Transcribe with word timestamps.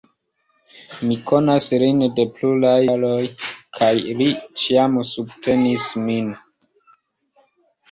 Mi 1.09 1.17
konas 1.31 1.67
lin 1.83 2.01
de 2.19 2.25
pluraj 2.37 2.71
jaroj, 2.87 3.19
kaj 3.81 3.91
li 4.23 4.29
ĉiam 4.63 4.99
subtenis 5.13 5.87
min. 6.09 6.35